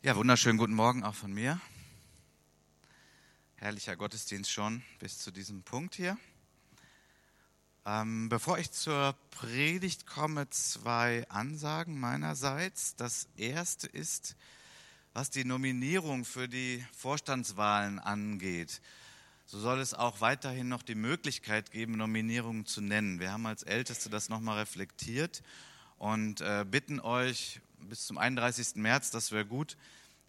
[0.00, 1.60] Ja, wunderschönen guten Morgen auch von mir.
[3.56, 6.16] Herrlicher Gottesdienst schon bis zu diesem Punkt hier.
[7.84, 12.94] Ähm, bevor ich zur Predigt komme, zwei Ansagen meinerseits.
[12.94, 14.36] Das erste ist,
[15.14, 18.80] was die Nominierung für die Vorstandswahlen angeht.
[19.46, 23.18] So soll es auch weiterhin noch die Möglichkeit geben, Nominierungen zu nennen.
[23.18, 25.42] Wir haben als Älteste das nochmal reflektiert
[25.96, 28.76] und äh, bitten euch bis zum 31.
[28.76, 29.76] März, das wäre gut,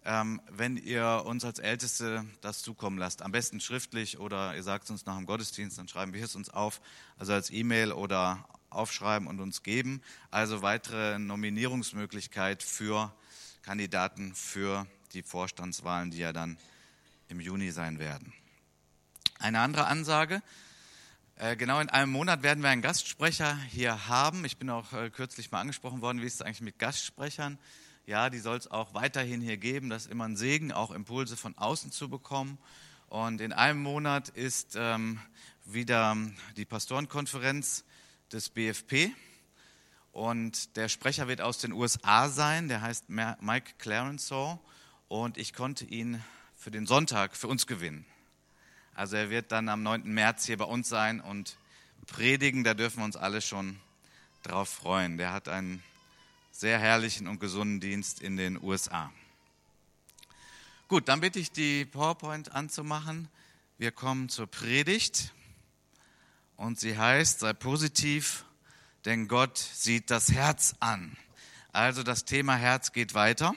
[0.05, 3.21] ähm, wenn ihr uns als Älteste das zukommen lasst.
[3.21, 6.35] Am besten schriftlich oder ihr sagt es uns nach dem Gottesdienst, dann schreiben wir es
[6.35, 6.81] uns auf,
[7.17, 10.01] also als E-Mail oder aufschreiben und uns geben.
[10.31, 13.13] Also weitere Nominierungsmöglichkeit für
[13.61, 16.57] Kandidaten für die Vorstandswahlen, die ja dann
[17.27, 18.33] im Juni sein werden.
[19.39, 20.41] Eine andere Ansage.
[21.39, 24.43] Äh, genau in einem Monat werden wir einen Gastsprecher hier haben.
[24.43, 27.57] Ich bin auch äh, kürzlich mal angesprochen worden, wie ist es eigentlich mit Gastsprechern?
[28.05, 29.89] Ja, die soll es auch weiterhin hier geben.
[29.89, 32.57] Das ist immer ein Segen, auch Impulse von außen zu bekommen.
[33.07, 35.21] Und in einem Monat ist ähm,
[35.63, 36.17] wieder
[36.57, 37.85] die Pastorenkonferenz
[38.33, 39.11] des BFP.
[40.11, 44.59] Und der Sprecher wird aus den USA sein, der heißt Mike Clarenceau.
[45.07, 46.21] Und ich konnte ihn
[46.57, 48.05] für den Sonntag für uns gewinnen.
[48.99, 50.13] Also er wird dann am 9.
[50.13, 51.55] März hier bei uns sein und
[52.05, 52.65] predigen.
[52.65, 53.79] Da dürfen wir uns alle schon
[54.43, 55.17] drauf freuen.
[55.17, 55.81] Der hat einen
[56.51, 59.09] sehr herrlichen und gesunden Dienst in den USA.
[60.89, 63.29] Gut, dann bitte ich die PowerPoint anzumachen.
[63.77, 65.33] Wir kommen zur Predigt
[66.57, 68.43] und sie heißt, sei positiv,
[69.05, 71.15] denn Gott sieht das Herz an.
[71.71, 73.55] Also das Thema Herz geht weiter,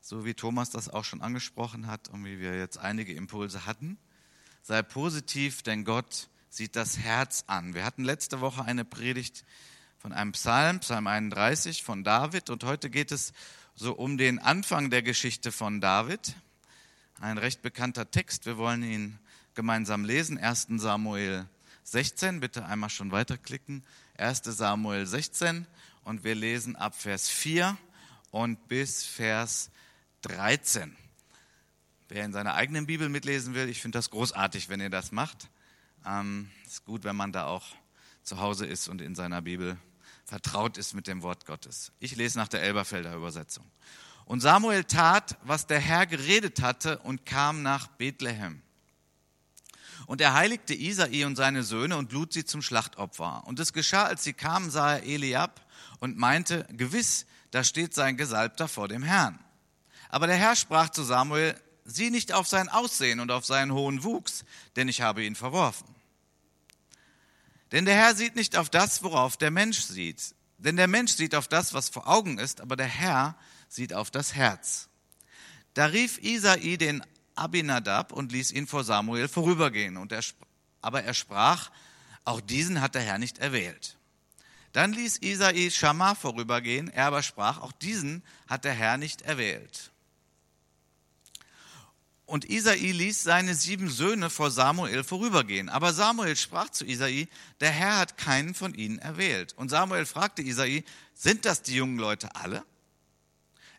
[0.00, 3.98] so wie Thomas das auch schon angesprochen hat und wie wir jetzt einige Impulse hatten.
[4.64, 7.74] Sei positiv, denn Gott sieht das Herz an.
[7.74, 9.44] Wir hatten letzte Woche eine Predigt
[9.98, 12.48] von einem Psalm, Psalm 31 von David.
[12.48, 13.32] Und heute geht es
[13.74, 16.36] so um den Anfang der Geschichte von David.
[17.20, 18.46] Ein recht bekannter Text.
[18.46, 19.18] Wir wollen ihn
[19.54, 20.38] gemeinsam lesen.
[20.38, 20.68] 1.
[20.76, 21.48] Samuel
[21.82, 22.38] 16.
[22.38, 23.84] Bitte einmal schon weiterklicken.
[24.16, 24.42] 1.
[24.44, 25.66] Samuel 16.
[26.04, 27.76] Und wir lesen ab Vers 4
[28.30, 29.72] und bis Vers
[30.20, 30.96] 13.
[32.14, 35.48] Wer in seiner eigenen Bibel mitlesen will, ich finde das großartig, wenn ihr das macht.
[36.04, 37.64] Ähm, ist gut, wenn man da auch
[38.22, 39.78] zu Hause ist und in seiner Bibel
[40.26, 41.90] vertraut ist mit dem Wort Gottes.
[42.00, 43.64] Ich lese nach der Elberfelder Übersetzung.
[44.26, 48.60] Und Samuel tat, was der Herr geredet hatte und kam nach Bethlehem.
[50.04, 53.46] Und er heiligte Isai und seine Söhne und lud sie zum Schlachtopfer.
[53.46, 55.66] Und es geschah, als sie kamen, sah er Eliab
[55.98, 59.42] und meinte, gewiss, da steht sein Gesalbter vor dem Herrn.
[60.10, 64.04] Aber der Herr sprach zu Samuel, sieh nicht auf sein Aussehen und auf seinen hohen
[64.04, 64.44] Wuchs,
[64.76, 65.94] denn ich habe ihn verworfen.
[67.72, 70.34] Denn der Herr sieht nicht auf das, worauf der Mensch sieht.
[70.58, 73.36] Denn der Mensch sieht auf das, was vor Augen ist, aber der Herr
[73.68, 74.88] sieht auf das Herz.
[75.74, 77.02] Da rief Isai den
[77.34, 79.96] Abinadab und ließ ihn vor Samuel vorübergehen.
[79.96, 80.22] Und er,
[80.82, 81.70] aber er sprach,
[82.24, 83.96] auch diesen hat der Herr nicht erwählt.
[84.72, 89.91] Dann ließ Isai Schamma vorübergehen, er aber sprach, auch diesen hat der Herr nicht erwählt.
[92.32, 95.68] Und Isai ließ seine sieben Söhne vor Samuel vorübergehen.
[95.68, 97.28] Aber Samuel sprach zu Isai,
[97.60, 99.52] der Herr hat keinen von ihnen erwählt.
[99.58, 100.82] Und Samuel fragte Isai,
[101.12, 102.64] sind das die jungen Leute alle?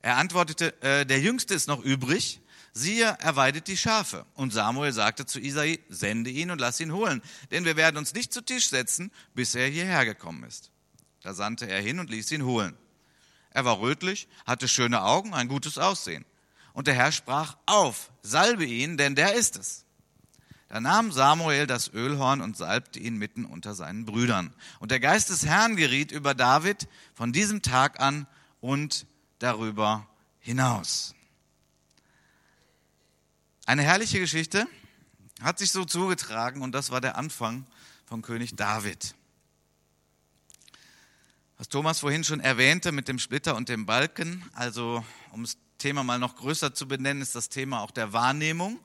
[0.03, 2.41] Er antwortete, äh, der Jüngste ist noch übrig.
[2.73, 4.23] Siehe, er weidet die Schafe.
[4.35, 8.13] Und Samuel sagte zu Isai, sende ihn und lass ihn holen, denn wir werden uns
[8.13, 10.69] nicht zu Tisch setzen, bis er hierher gekommen ist.
[11.23, 12.77] Da sandte er hin und ließ ihn holen.
[13.49, 16.23] Er war rötlich, hatte schöne Augen, ein gutes Aussehen.
[16.73, 19.85] Und der Herr sprach, auf, salbe ihn, denn der ist es.
[20.67, 24.53] Da nahm Samuel das Ölhorn und salbte ihn mitten unter seinen Brüdern.
[24.79, 28.25] Und der Geist des Herrn geriet über David von diesem Tag an
[28.59, 29.05] und
[29.37, 30.07] darüber
[30.39, 31.13] hinaus.
[33.67, 34.67] Eine herrliche Geschichte
[35.41, 37.67] hat sich so zugetragen und das war der Anfang
[38.05, 39.13] von König David.
[41.57, 46.01] Was Thomas vorhin schon erwähnte mit dem Splitter und dem Balken, also um es Thema
[46.05, 48.79] mal noch größer zu benennen, ist das Thema auch der Wahrnehmung.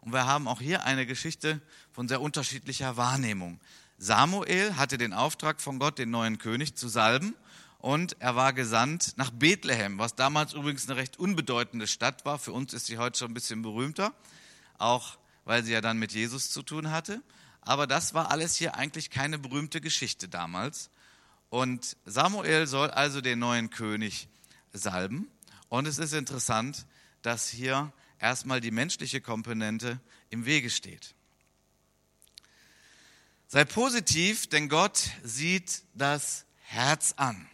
[0.00, 1.60] Und wir haben auch hier eine Geschichte
[1.92, 3.60] von sehr unterschiedlicher Wahrnehmung.
[3.98, 7.36] Samuel hatte den Auftrag von Gott, den neuen König zu salben.
[7.78, 12.36] Und er war gesandt nach Bethlehem, was damals übrigens eine recht unbedeutende Stadt war.
[12.40, 14.12] Für uns ist sie heute schon ein bisschen berühmter,
[14.76, 17.22] auch weil sie ja dann mit Jesus zu tun hatte.
[17.60, 20.90] Aber das war alles hier eigentlich keine berühmte Geschichte damals.
[21.48, 24.26] Und Samuel soll also den neuen König
[24.72, 25.28] salben.
[25.70, 26.84] Und es ist interessant,
[27.22, 31.14] dass hier erstmal die menschliche Komponente im Wege steht.
[33.46, 37.48] Sei positiv, denn Gott sieht das Herz an.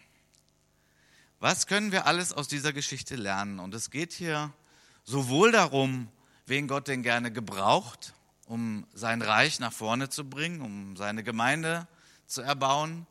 [1.41, 3.61] Was können wir alles aus dieser Geschichte lernen?
[3.61, 4.53] Und es geht hier
[5.05, 6.09] sowohl darum,
[6.47, 8.15] wen Gott denn gerne gebraucht,
[8.47, 11.87] um sein Reich nach vorne zu bringen, um seine Gemeinde
[12.27, 13.07] zu erbauen,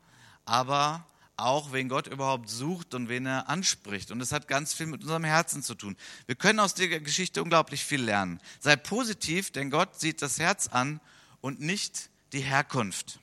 [0.45, 1.05] aber
[1.37, 4.11] auch, wen Gott überhaupt sucht und wen er anspricht.
[4.11, 5.97] Und es hat ganz viel mit unserem Herzen zu tun.
[6.25, 8.39] Wir können aus der Geschichte unglaublich viel lernen.
[8.59, 10.99] Sei positiv, denn Gott sieht das Herz an
[11.41, 13.19] und nicht die Herkunft.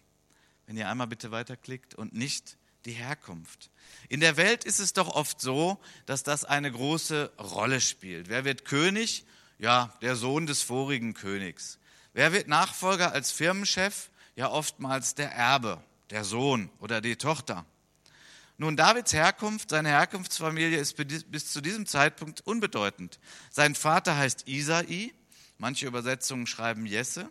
[0.66, 3.70] Wenn ihr einmal bitte weiterklickt und nicht die Herkunft.
[4.08, 8.28] In der Welt ist es doch oft so, dass das eine große Rolle spielt.
[8.28, 9.24] Wer wird König?
[9.58, 11.78] Ja, der Sohn des vorigen Königs.
[12.12, 14.10] Wer wird Nachfolger als Firmenchef?
[14.34, 17.64] Ja, oftmals der Erbe, der Sohn oder die Tochter.
[18.58, 23.18] Nun, Davids Herkunft, seine Herkunftsfamilie ist bis zu diesem Zeitpunkt unbedeutend.
[23.50, 25.12] Sein Vater heißt Isai,
[25.58, 27.30] manche Übersetzungen schreiben Jesse.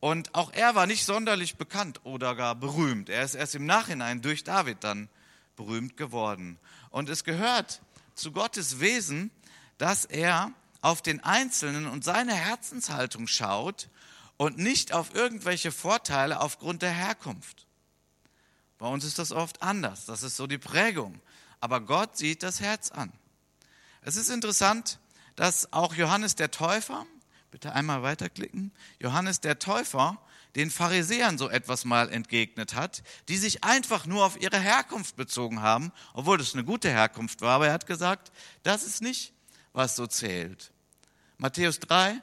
[0.00, 3.08] Und auch er war nicht sonderlich bekannt oder gar berühmt.
[3.08, 5.08] Er ist erst im Nachhinein durch David dann
[5.56, 6.58] berühmt geworden.
[6.90, 7.80] Und es gehört
[8.14, 9.30] zu Gottes Wesen,
[9.78, 10.52] dass er
[10.82, 13.88] auf den Einzelnen und seine Herzenshaltung schaut
[14.36, 17.66] und nicht auf irgendwelche Vorteile aufgrund der Herkunft.
[18.78, 20.06] Bei uns ist das oft anders.
[20.06, 21.20] Das ist so die Prägung.
[21.60, 23.12] Aber Gott sieht das Herz an.
[24.02, 24.98] Es ist interessant,
[25.36, 27.06] dass auch Johannes der Täufer,
[27.50, 30.20] bitte einmal weiterklicken, Johannes der Täufer
[30.56, 35.62] den Pharisäern so etwas mal entgegnet hat, die sich einfach nur auf ihre Herkunft bezogen
[35.62, 38.30] haben, obwohl das eine gute Herkunft war, aber er hat gesagt,
[38.62, 39.32] das ist nicht,
[39.72, 40.72] was so zählt.
[41.38, 42.20] Matthäus 3,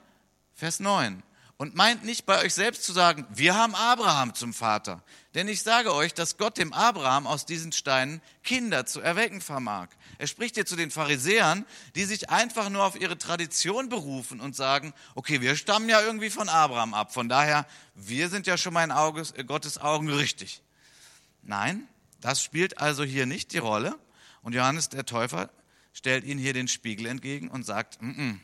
[0.54, 1.24] Vers 9
[1.62, 5.04] und meint nicht bei euch selbst zu sagen, wir haben Abraham zum Vater.
[5.36, 9.90] Denn ich sage euch, dass Gott dem Abraham aus diesen Steinen Kinder zu erwecken vermag.
[10.18, 14.56] Er spricht hier zu den Pharisäern, die sich einfach nur auf ihre Tradition berufen und
[14.56, 17.14] sagen, okay, wir stammen ja irgendwie von Abraham ab.
[17.14, 20.64] Von daher, wir sind ja schon mal in Auges, äh, Gottes Augen richtig.
[21.44, 21.88] Nein,
[22.22, 24.00] das spielt also hier nicht die Rolle.
[24.42, 25.52] Und Johannes der Täufer
[25.94, 28.40] stellt ihnen hier den Spiegel entgegen und sagt, mm -mm,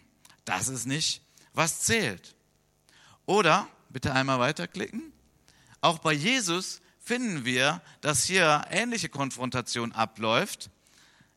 [0.46, 1.24] das ist nicht,
[1.54, 2.37] was zählt.
[3.28, 5.14] Oder, bitte einmal weiterklicken,
[5.82, 10.72] auch bei Jesus finden wir, dass hier ähnliche Konfrontation abläuft.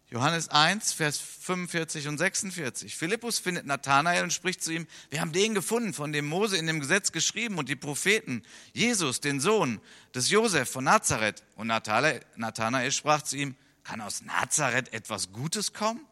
[0.09, 2.97] Johannes 1, Vers 45 und 46.
[2.97, 6.67] Philippus findet Nathanael und spricht zu ihm, wir haben den gefunden, von dem Mose in
[6.67, 9.81] dem Gesetz geschrieben und die Propheten, Jesus, den Sohn
[10.15, 11.43] des Josef von Nazareth.
[11.57, 16.05] Und Nathanael sprach zu ihm, kann aus Nazareth etwas Gutes kommen?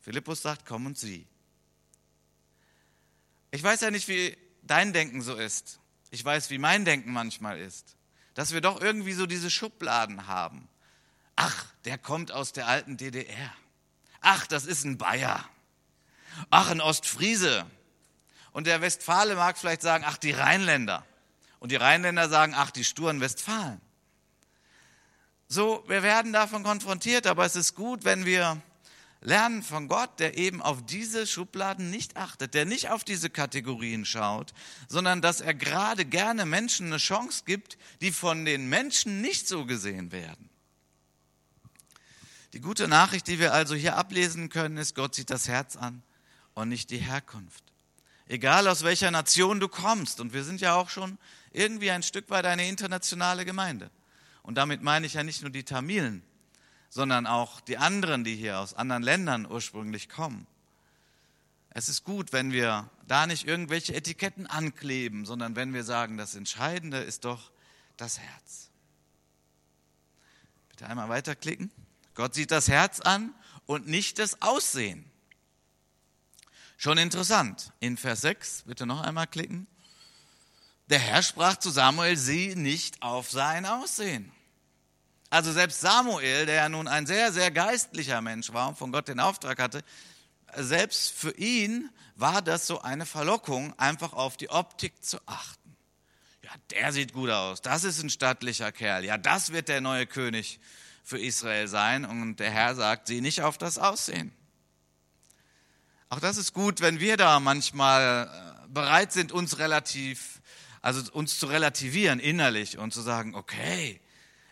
[0.00, 1.26] Philippus sagt, komm und sieh.
[3.50, 4.36] Ich weiß ja nicht, wie
[4.70, 5.80] dein Denken so ist.
[6.10, 7.96] Ich weiß, wie mein Denken manchmal ist.
[8.34, 10.68] Dass wir doch irgendwie so diese Schubladen haben.
[11.36, 13.52] Ach, der kommt aus der alten DDR.
[14.20, 15.48] Ach, das ist ein Bayer.
[16.50, 17.66] Ach, ein Ostfriese.
[18.52, 21.04] Und der Westfale mag vielleicht sagen, ach, die Rheinländer.
[21.58, 23.80] Und die Rheinländer sagen, ach, die sturen Westfalen.
[25.48, 28.60] So, wir werden davon konfrontiert, aber es ist gut, wenn wir
[29.20, 34.04] lernen von Gott, der eben auf diese Schubladen nicht achtet, der nicht auf diese Kategorien
[34.04, 34.52] schaut,
[34.88, 39.66] sondern dass er gerade gerne Menschen eine Chance gibt, die von den Menschen nicht so
[39.66, 40.48] gesehen werden.
[42.52, 46.02] Die gute Nachricht, die wir also hier ablesen können, ist, Gott sieht das Herz an
[46.54, 47.64] und nicht die Herkunft.
[48.26, 51.18] Egal aus welcher Nation du kommst, und wir sind ja auch schon
[51.52, 53.90] irgendwie ein Stück weit eine internationale Gemeinde.
[54.42, 56.22] Und damit meine ich ja nicht nur die Tamilen,
[56.88, 60.46] sondern auch die anderen, die hier aus anderen Ländern ursprünglich kommen.
[61.70, 66.34] Es ist gut, wenn wir da nicht irgendwelche Etiketten ankleben, sondern wenn wir sagen, das
[66.34, 67.50] Entscheidende ist doch
[67.96, 68.70] das Herz.
[70.70, 71.70] Bitte einmal weiterklicken.
[72.14, 73.34] Gott sieht das Herz an
[73.66, 75.04] und nicht das Aussehen.
[76.76, 77.72] Schon interessant.
[77.80, 79.66] In Vers 6, bitte noch einmal klicken.
[80.86, 84.32] Der Herr sprach zu Samuel, sieh nicht auf sein Aussehen.
[85.30, 89.08] Also selbst Samuel, der ja nun ein sehr, sehr geistlicher Mensch war und von Gott
[89.08, 89.82] den Auftrag hatte,
[90.56, 95.76] selbst für ihn war das so eine Verlockung, einfach auf die Optik zu achten.
[96.42, 100.06] Ja, der sieht gut aus, das ist ein stattlicher Kerl, ja, das wird der neue
[100.06, 100.60] König
[101.08, 102.04] für Israel sein.
[102.04, 104.32] Und der Herr sagt, sieh nicht auf das Aussehen.
[106.10, 110.40] Auch das ist gut, wenn wir da manchmal äh, bereit sind, uns relativ,
[110.80, 114.00] also uns zu relativieren innerlich und zu sagen, okay,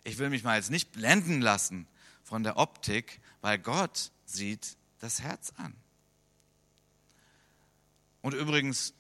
[0.07, 1.87] ich will mich mal jetzt nicht blenden lassen
[2.23, 5.75] von der Optik, weil Gott sieht das Herz an.
[8.23, 8.95] Und übrigens,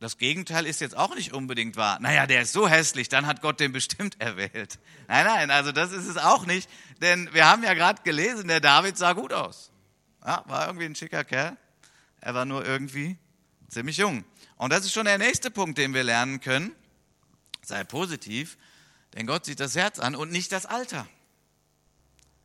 [0.00, 1.98] das Gegenteil ist jetzt auch nicht unbedingt wahr.
[2.00, 4.78] Naja, der ist so hässlich, dann hat Gott den bestimmt erwählt.
[5.08, 6.68] Nein, nein, also das ist es auch nicht.
[7.00, 9.72] Denn wir haben ja gerade gelesen, der David sah gut aus.
[10.24, 11.56] Ja, war irgendwie ein schicker Kerl.
[12.20, 13.18] Er war nur irgendwie
[13.68, 14.24] ziemlich jung.
[14.56, 16.72] Und das ist schon der nächste Punkt, den wir lernen können.
[17.62, 18.56] Sei positiv,
[19.14, 21.08] denn Gott sieht das Herz an und nicht das Alter.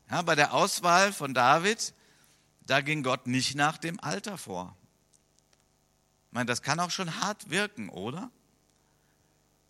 [0.09, 1.93] Ja, bei der Auswahl von David,
[2.61, 4.75] da ging Gott nicht nach dem Alter vor.
[6.27, 8.31] Ich meine, das kann auch schon hart wirken, oder?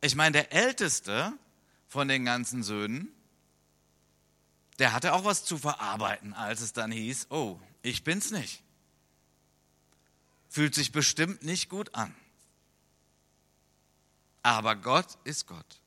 [0.02, 1.34] Ich meine, der Älteste
[1.88, 3.10] von den ganzen Söhnen,
[4.78, 8.62] der hatte auch was zu verarbeiten, als es dann hieß, oh, ich bin's nicht.
[10.50, 12.14] Fühlt sich bestimmt nicht gut an.
[14.42, 15.82] Aber Gott ist Gott.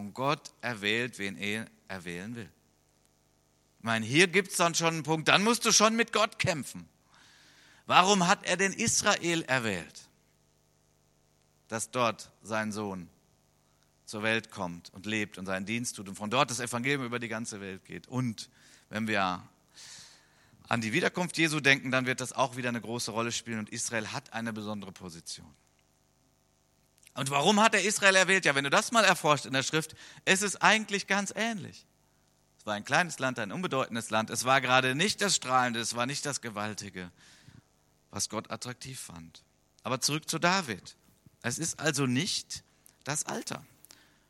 [0.00, 2.48] Und Gott erwählt, wen er erwählen will.
[3.78, 6.38] Ich meine, hier gibt es dann schon einen Punkt, dann musst du schon mit Gott
[6.38, 6.88] kämpfen.
[7.84, 10.08] Warum hat er denn Israel erwählt?
[11.68, 13.10] Dass dort sein Sohn
[14.06, 17.18] zur Welt kommt und lebt und seinen Dienst tut und von dort das Evangelium über
[17.18, 18.08] die ganze Welt geht.
[18.08, 18.48] Und
[18.88, 19.46] wenn wir
[20.66, 23.68] an die Wiederkunft Jesu denken, dann wird das auch wieder eine große Rolle spielen und
[23.68, 25.54] Israel hat eine besondere Position.
[27.14, 28.44] Und warum hat er Israel erwählt?
[28.44, 31.86] Ja, wenn du das mal erforscht in der Schrift, es ist eigentlich ganz ähnlich.
[32.58, 34.30] Es war ein kleines Land, ein unbedeutendes Land.
[34.30, 37.10] Es war gerade nicht das Strahlende, es war nicht das Gewaltige,
[38.10, 39.42] was Gott attraktiv fand.
[39.82, 40.96] Aber zurück zu David.
[41.42, 42.62] Es ist also nicht
[43.04, 43.64] das Alter.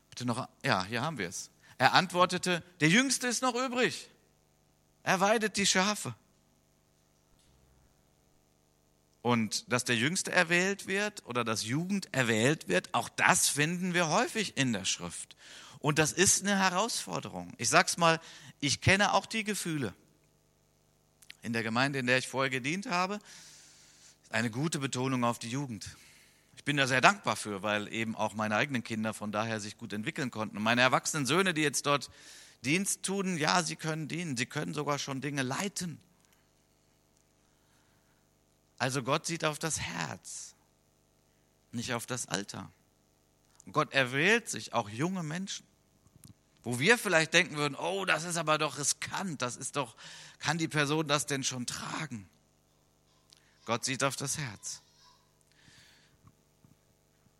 [0.09, 1.49] Bitte noch, ja, hier haben wir es.
[1.77, 4.09] Er antwortete, der Jüngste ist noch übrig.
[5.03, 6.15] Er weidet die Schafe.
[9.21, 14.09] Und dass der Jüngste erwählt wird oder dass Jugend erwählt wird, auch das finden wir
[14.09, 15.35] häufig in der Schrift.
[15.79, 17.53] Und das ist eine Herausforderung.
[17.57, 18.19] Ich sag's mal,
[18.59, 19.93] ich kenne auch die Gefühle.
[21.43, 23.19] In der Gemeinde, in der ich vorher gedient habe,
[24.29, 25.95] eine gute Betonung auf die Jugend.
[26.55, 29.77] Ich bin da sehr dankbar für, weil eben auch meine eigenen Kinder von daher sich
[29.77, 30.57] gut entwickeln konnten.
[30.57, 32.09] Und meine erwachsenen Söhne, die jetzt dort
[32.63, 35.99] Dienst tun, ja, sie können dienen, sie können sogar schon Dinge leiten.
[38.81, 40.55] Also Gott sieht auf das Herz,
[41.71, 42.71] nicht auf das Alter.
[43.63, 45.67] Und Gott erwählt sich auch junge Menschen,
[46.63, 49.95] wo wir vielleicht denken würden, oh, das ist aber doch riskant, das ist doch,
[50.39, 52.27] kann die Person das denn schon tragen?
[53.65, 54.81] Gott sieht auf das Herz.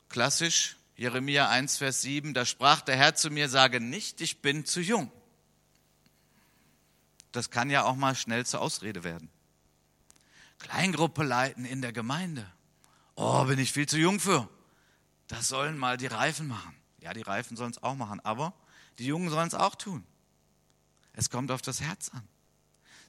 [0.10, 4.64] Klassisch, Jeremia 1, Vers 7, da sprach der Herr zu mir, sage nicht, ich bin
[4.64, 5.12] zu jung.
[7.32, 9.32] Das kann ja auch mal schnell zur Ausrede werden.
[10.64, 12.50] Kleingruppe leiten in der Gemeinde.
[13.16, 14.50] Oh, bin ich viel zu jung für.
[15.28, 16.76] Das sollen mal die Reifen machen.
[17.00, 18.54] Ja, die Reifen sollen es auch machen, aber
[19.00, 20.04] die Jungen sollen es auch tun.
[21.14, 22.28] Es kommt auf das Herz an.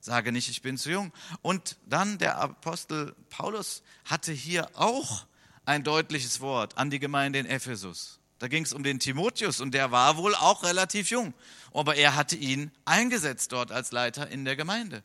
[0.01, 1.13] Sage nicht, ich bin zu jung.
[1.43, 5.27] Und dann der Apostel Paulus hatte hier auch
[5.65, 8.19] ein deutliches Wort an die Gemeinde in Ephesus.
[8.39, 11.33] Da ging es um den Timotheus und der war wohl auch relativ jung.
[11.73, 15.05] Aber er hatte ihn eingesetzt dort als Leiter in der Gemeinde.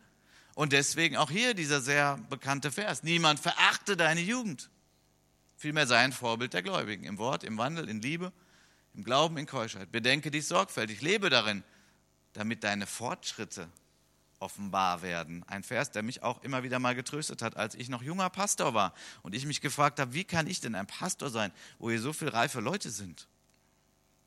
[0.57, 3.03] Und deswegen auch hier dieser sehr bekannte Vers.
[3.03, 4.71] Niemand verachte deine Jugend.
[5.55, 8.33] Vielmehr sei ein Vorbild der Gläubigen im Wort, im Wandel, in Liebe,
[8.95, 9.91] im Glauben, in Keuschheit.
[9.91, 11.63] Bedenke dies sorgfältig, lebe darin,
[12.33, 13.69] damit deine Fortschritte
[14.39, 15.43] offenbar werden.
[15.45, 18.73] Ein Vers, der mich auch immer wieder mal getröstet hat, als ich noch junger Pastor
[18.73, 22.01] war und ich mich gefragt habe, wie kann ich denn ein Pastor sein, wo hier
[22.01, 23.27] so viele reife Leute sind?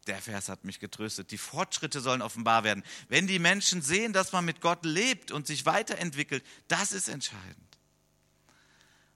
[0.07, 1.31] Der Vers hat mich getröstet.
[1.31, 2.83] Die Fortschritte sollen offenbar werden.
[3.09, 7.79] Wenn die Menschen sehen, dass man mit Gott lebt und sich weiterentwickelt, das ist entscheidend.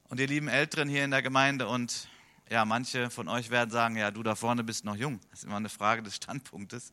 [0.05, 2.09] Und ihr lieben Älteren hier in der Gemeinde und
[2.51, 5.19] ja, manche von euch werden sagen, ja, du da vorne bist noch jung.
[5.31, 6.93] Das ist immer eine Frage des Standpunktes.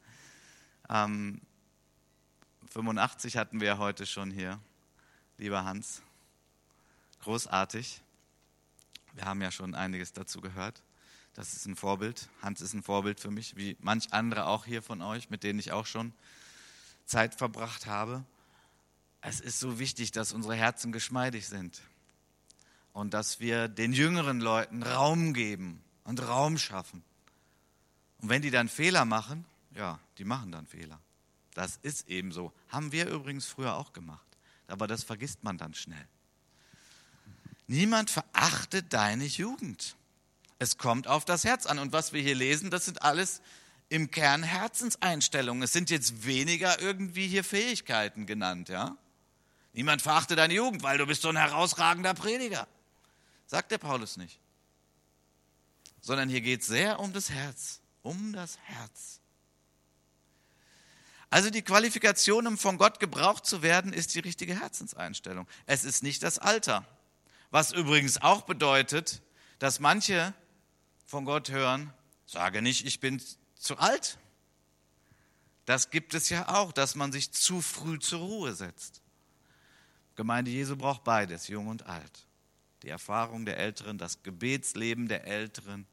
[0.90, 1.42] Ähm,
[2.72, 4.60] 85 hatten wir ja heute schon hier,
[5.38, 6.02] lieber Hans.
[7.22, 8.02] Großartig.
[9.14, 10.82] Wir haben ja schon einiges dazu gehört.
[11.34, 12.30] Das ist ein Vorbild.
[12.42, 15.60] Hans ist ein Vorbild für mich, wie manch andere auch hier von euch, mit denen
[15.60, 16.14] ich auch schon
[17.06, 18.26] Zeit verbracht habe.
[19.22, 21.82] Es ist so wichtig, dass unsere Herzen geschmeidig sind
[22.94, 27.04] und dass wir den jüngeren Leuten Raum geben und Raum schaffen.
[28.20, 29.46] Und wenn die dann Fehler machen,
[29.76, 31.00] ja, die machen dann Fehler.
[31.54, 32.52] Das ist eben so.
[32.70, 34.26] Haben wir übrigens früher auch gemacht.
[34.68, 36.08] Aber das vergisst man dann schnell.
[37.68, 39.96] Niemand verachtet deine Jugend.
[40.62, 41.80] Es kommt auf das Herz an.
[41.80, 43.42] Und was wir hier lesen, das sind alles
[43.90, 45.64] im Kern Herzenseinstellungen.
[45.64, 48.96] Es sind jetzt weniger irgendwie hier Fähigkeiten genannt, ja?
[49.74, 52.68] Niemand verachte deine Jugend, weil du bist so ein herausragender Prediger.
[53.48, 54.40] Sagt der Paulus nicht.
[56.00, 57.80] Sondern hier geht es sehr um das Herz.
[58.04, 59.20] Um das Herz.
[61.32, 65.48] Also die Qualifikation, um von Gott gebraucht zu werden, ist die richtige Herzenseinstellung.
[65.66, 66.86] Es ist nicht das Alter.
[67.50, 69.24] Was übrigens auch bedeutet,
[69.58, 70.36] dass manche
[71.12, 71.94] von Gott hören,
[72.26, 73.22] sage nicht, ich bin
[73.56, 74.18] zu alt.
[75.66, 79.02] Das gibt es ja auch, dass man sich zu früh zur Ruhe setzt.
[80.16, 82.26] Gemeinde Jesu braucht beides, jung und alt.
[82.84, 85.86] Die Erfahrung der Älteren, das Gebetsleben der Älteren.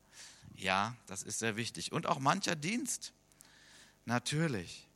[0.54, 1.90] Ja, das ist sehr wichtig.
[1.90, 3.12] Und auch mancher Dienst.
[4.04, 4.86] Natürlich.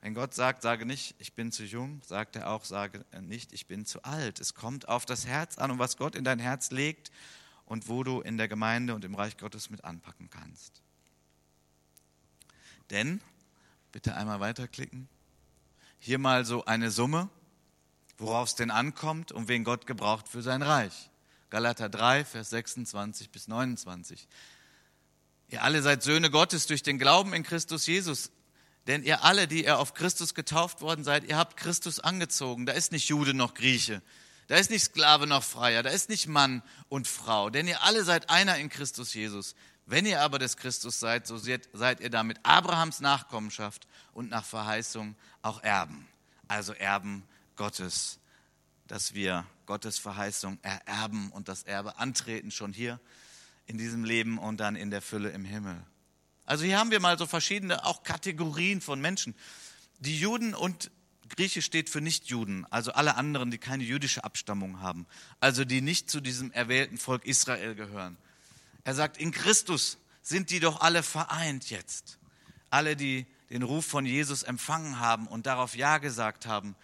[0.00, 3.68] Wenn Gott sagt, sage nicht, ich bin zu jung, sagt er auch, sage nicht, ich
[3.68, 4.40] bin zu alt.
[4.40, 7.12] Es kommt auf das Herz an und was Gott in dein Herz legt
[7.66, 10.82] und wo du in der Gemeinde und im Reich Gottes mit anpacken kannst.
[12.90, 13.20] Denn,
[13.92, 15.08] bitte einmal weiterklicken,
[15.98, 17.28] hier mal so eine Summe,
[18.18, 21.10] worauf es denn ankommt und wen Gott gebraucht für sein Reich.
[21.50, 24.26] Galater 3, Vers 26 bis 29.
[25.48, 28.30] Ihr alle seid Söhne Gottes durch den Glauben in Christus Jesus.
[28.86, 32.66] Denn ihr alle, die ihr auf Christus getauft worden seid, ihr habt Christus angezogen.
[32.66, 34.02] Da ist nicht Jude noch Grieche.
[34.52, 35.82] Da ist nicht Sklave noch Freier.
[35.82, 37.48] Da ist nicht Mann und Frau.
[37.48, 39.54] Denn ihr alle seid einer in Christus Jesus.
[39.86, 45.16] Wenn ihr aber des Christus seid, so seid ihr damit Abrahams Nachkommenschaft und nach Verheißung
[45.40, 46.06] auch Erben.
[46.48, 47.22] Also Erben
[47.56, 48.18] Gottes,
[48.88, 53.00] dass wir Gottes Verheißung ererben und das Erbe antreten schon hier
[53.64, 55.82] in diesem Leben und dann in der Fülle im Himmel.
[56.44, 59.34] Also hier haben wir mal so verschiedene auch Kategorien von Menschen.
[60.00, 60.90] Die Juden und
[61.36, 65.06] Grieche steht für Nichtjuden, also alle anderen, die keine jüdische Abstammung haben,
[65.40, 68.16] also die nicht zu diesem erwählten Volk Israel gehören.
[68.84, 72.18] Er sagt, in Christus sind die doch alle vereint jetzt.
[72.70, 76.74] Alle, die den Ruf von Jesus empfangen haben und darauf Ja gesagt haben,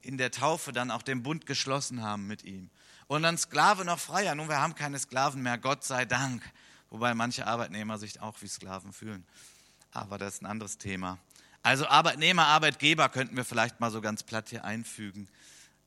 [0.00, 2.70] in der Taufe dann auch den Bund geschlossen haben mit ihm.
[3.08, 4.34] Und dann Sklave noch freier.
[4.34, 6.42] Nun, wir haben keine Sklaven mehr, Gott sei Dank.
[6.90, 9.24] Wobei manche Arbeitnehmer sich auch wie Sklaven fühlen.
[9.92, 11.18] Aber das ist ein anderes Thema.
[11.66, 15.26] Also Arbeitnehmer, Arbeitgeber könnten wir vielleicht mal so ganz platt hier einfügen.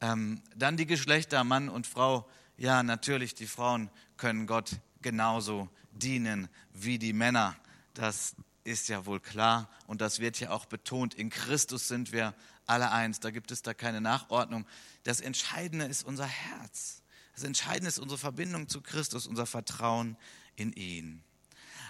[0.02, 2.30] Ähm, dann die Geschlechter, Mann und Frau.
[2.58, 4.72] Ja, natürlich, die Frauen können Gott
[5.02, 7.56] genauso dienen wie die Männer.
[7.94, 11.14] Das ist ja wohl klar und das wird ja auch betont.
[11.14, 12.34] In Christus sind wir
[12.66, 13.22] alle eins.
[13.22, 14.68] Da gibt es da keine Nachordnung.
[15.04, 17.04] Das Entscheidende ist unser Herz.
[17.36, 20.18] Das Entscheidende ist unsere Verbindung zu Christus, unser Vertrauen
[20.58, 21.24] in ihn.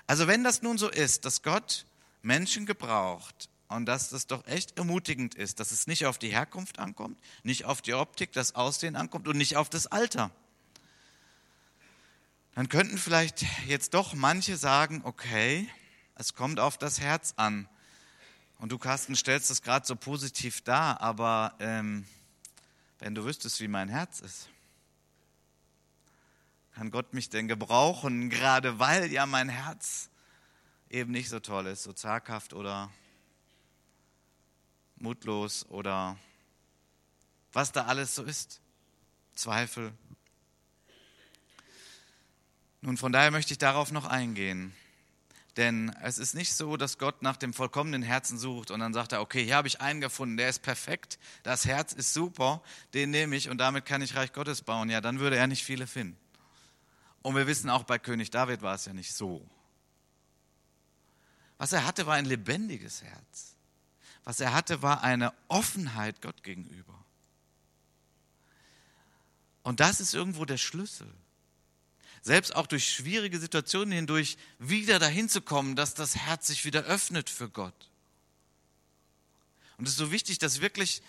[0.05, 1.87] Also wenn das nun so ist, dass Gott
[2.21, 6.79] Menschen gebraucht und dass das doch echt ermutigend ist, dass es nicht auf die Herkunft
[6.79, 10.31] ankommt, nicht auf die Optik, das Aussehen ankommt und nicht auf das Alter,
[12.55, 15.69] dann könnten vielleicht jetzt doch manche sagen, okay,
[16.15, 17.69] es kommt auf das Herz an.
[18.57, 22.05] Und du, Carsten, stellst das gerade so positiv dar, aber ähm,
[22.97, 24.49] wenn du wüsstest, wie mein Herz ist,
[26.73, 30.09] kann Gott mich denn gebrauchen, gerade weil ja mein Herz
[30.89, 32.91] eben nicht so toll ist, so zaghaft oder
[35.01, 36.17] mutlos oder
[37.51, 38.61] was da alles so ist.
[39.33, 39.93] Zweifel.
[42.81, 44.73] Nun, von daher möchte ich darauf noch eingehen.
[45.57, 49.11] Denn es ist nicht so, dass Gott nach dem vollkommenen Herzen sucht und dann sagt
[49.11, 52.61] er, okay, hier habe ich einen gefunden, der ist perfekt, das Herz ist super,
[52.93, 54.89] den nehme ich und damit kann ich Reich Gottes bauen.
[54.89, 56.17] Ja, dann würde er nicht viele finden.
[57.21, 59.45] Und wir wissen auch, bei König David war es ja nicht so.
[61.57, 63.57] Was er hatte, war ein lebendiges Herz.
[64.29, 67.03] Was er hatte, war eine Offenheit Gott gegenüber.
[69.63, 71.11] Und das ist irgendwo der Schlüssel.
[72.21, 76.83] Selbst auch durch schwierige Situationen hindurch wieder dahin zu kommen, dass das Herz sich wieder
[76.83, 77.89] öffnet für Gott.
[79.79, 81.01] Und es ist so wichtig, dass wirklich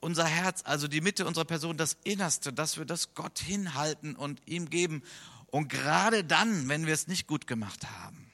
[0.00, 4.40] unser Herz, also die Mitte unserer Person, das Innerste, dass wir das Gott hinhalten und
[4.46, 5.02] ihm geben
[5.48, 8.31] und gerade dann, wenn wir es nicht gut gemacht haben,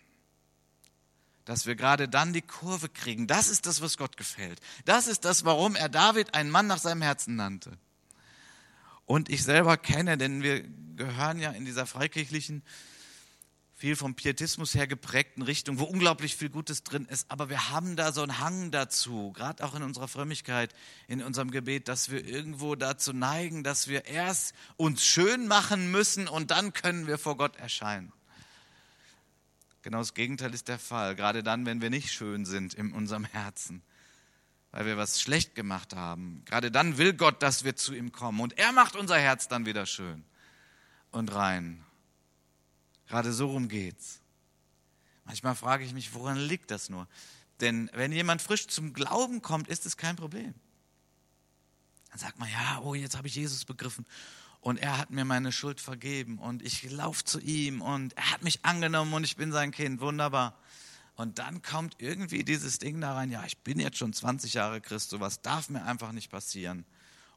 [1.48, 3.26] dass wir gerade dann die Kurve kriegen.
[3.26, 4.60] Das ist das, was Gott gefällt.
[4.84, 7.78] Das ist das, warum er David einen Mann nach seinem Herzen nannte.
[9.06, 10.62] Und ich selber kenne, denn wir
[10.96, 12.62] gehören ja in dieser freikirchlichen
[13.74, 17.30] viel vom Pietismus her geprägten Richtung, wo unglaublich viel Gutes drin ist.
[17.30, 20.74] Aber wir haben da so einen Hang dazu, gerade auch in unserer Frömmigkeit,
[21.06, 26.28] in unserem Gebet, dass wir irgendwo dazu neigen, dass wir erst uns schön machen müssen
[26.28, 28.12] und dann können wir vor Gott erscheinen.
[29.82, 33.24] Genau das Gegenteil ist der Fall, gerade dann, wenn wir nicht schön sind in unserem
[33.24, 33.82] Herzen,
[34.70, 36.42] weil wir was schlecht gemacht haben.
[36.44, 39.66] Gerade dann will Gott, dass wir zu ihm kommen und er macht unser Herz dann
[39.66, 40.24] wieder schön
[41.10, 41.84] und rein.
[43.06, 44.20] Gerade so rum geht's.
[45.24, 47.06] Manchmal frage ich mich, woran liegt das nur?
[47.60, 50.54] Denn wenn jemand frisch zum Glauben kommt, ist es kein Problem.
[52.10, 54.06] Dann sagt man, ja, oh, jetzt habe ich Jesus begriffen
[54.60, 58.42] und er hat mir meine Schuld vergeben und ich laufe zu ihm und er hat
[58.42, 60.58] mich angenommen und ich bin sein Kind, wunderbar.
[61.14, 64.80] Und dann kommt irgendwie dieses Ding da rein, ja, ich bin jetzt schon 20 Jahre
[64.80, 66.84] Christ, sowas darf mir einfach nicht passieren.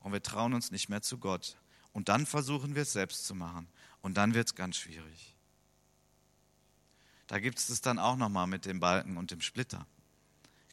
[0.02, 1.58] Und wir trauen uns nicht mehr zu Gott.
[1.92, 3.68] Und dann versuchen wir es selbst zu machen.
[4.02, 5.36] Und dann wird es ganz schwierig.
[7.28, 9.88] Da gibt es es dann auch nochmal mit dem Balken und dem Splitter.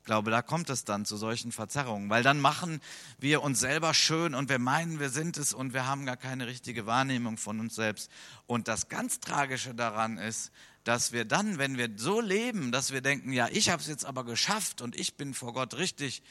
[0.08, 2.80] Ich glaube, da kommt es dann zu solchen Verzerrungen, weil dann machen
[3.18, 6.46] wir uns selber schön und wir meinen, wir sind es und wir haben gar keine
[6.46, 8.10] richtige Wahrnehmung von uns selbst.
[8.46, 10.50] Und das ganz Tragische daran ist,
[10.84, 14.06] dass wir dann, wenn wir so leben, dass wir denken, ja, ich habe es jetzt
[14.06, 16.22] aber geschafft und ich bin vor Gott richtig,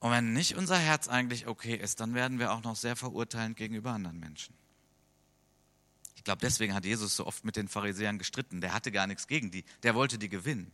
[0.00, 3.56] Und wenn nicht unser Herz eigentlich okay ist, dann werden wir auch noch sehr verurteilend
[3.56, 4.54] gegenüber anderen Menschen.
[6.14, 8.60] Ich glaube, deswegen hat Jesus so oft mit den Pharisäern gestritten.
[8.60, 10.70] Der hatte gar nichts gegen die, der wollte die gewinnen.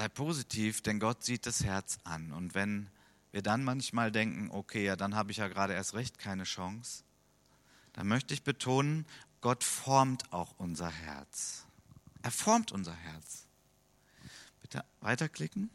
[0.00, 2.32] Sei positiv, denn Gott sieht das Herz an.
[2.32, 2.88] Und wenn
[3.32, 7.04] wir dann manchmal denken, okay, ja, dann habe ich ja gerade erst recht keine Chance,
[7.92, 9.04] dann möchte ich betonen,
[9.42, 11.66] Gott formt auch unser Herz.
[12.22, 13.44] Er formt unser Herz.
[14.62, 15.68] Bitte weiterklicken.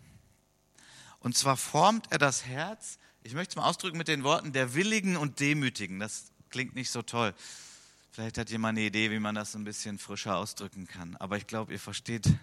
[1.19, 4.73] Und zwar formt er das Herz, ich möchte es mal ausdrücken mit den Worten der
[4.73, 5.99] Willigen und Demütigen.
[5.99, 7.35] Das klingt nicht so toll.
[8.11, 11.15] Vielleicht hat jemand eine Idee, wie man das ein bisschen frischer ausdrücken kann.
[11.17, 12.33] Aber ich glaube, ihr versteht,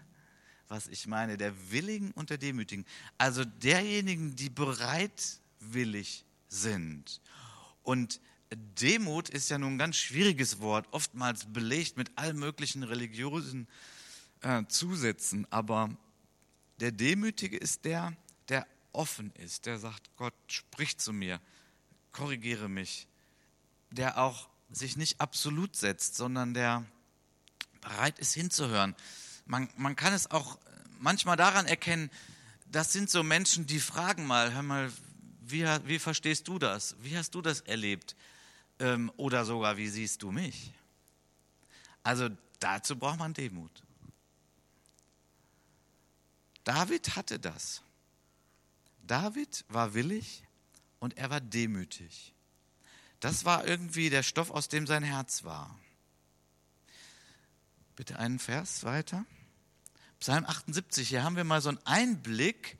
[0.72, 1.36] was ich meine.
[1.36, 2.86] Der Willigen und der Demütigen.
[3.18, 7.20] Also derjenigen, die bereitwillig sind.
[7.82, 8.20] Und
[8.80, 13.68] Demut ist ja nun ein ganz schwieriges Wort, oftmals belegt mit allen möglichen religiösen
[14.40, 15.46] äh, Zusätzen.
[15.50, 15.90] Aber
[16.80, 18.14] der Demütige ist der,
[18.48, 21.38] der offen ist, der sagt, Gott sprich zu mir,
[22.12, 23.08] korrigiere mich,
[23.90, 26.86] der auch sich nicht absolut setzt, sondern der
[27.82, 28.94] bereit ist hinzuhören.
[29.46, 30.58] Man, man kann es auch
[30.98, 32.10] manchmal daran erkennen,
[32.66, 34.90] das sind so Menschen, die fragen mal, hör mal,
[35.40, 36.96] wie, wie verstehst du das?
[37.00, 38.16] Wie hast du das erlebt?
[38.78, 40.72] Ähm, oder sogar, wie siehst du mich?
[42.02, 43.82] Also dazu braucht man Demut.
[46.64, 47.82] David hatte das.
[49.06, 50.44] David war willig
[51.00, 52.32] und er war demütig.
[53.20, 55.78] Das war irgendwie der Stoff, aus dem sein Herz war.
[57.96, 59.24] Bitte einen Vers weiter.
[60.18, 62.78] Psalm 78, hier haben wir mal so einen Einblick,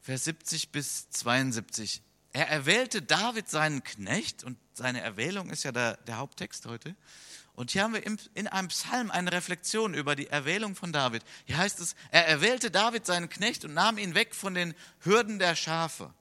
[0.00, 2.02] Vers 70 bis 72.
[2.32, 6.94] Er erwählte David seinen Knecht und seine Erwählung ist ja der, der Haupttext heute.
[7.54, 11.22] Und hier haben wir in einem Psalm eine Reflexion über die Erwählung von David.
[11.44, 15.38] Hier heißt es, er erwählte David seinen Knecht und nahm ihn weg von den Hürden
[15.38, 16.14] der Schafe.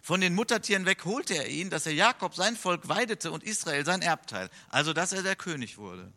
[0.00, 3.84] Von den Muttertieren weg holte er ihn, dass er Jakob sein Volk weidete und Israel
[3.84, 6.12] sein Erbteil, also dass er der König wurde.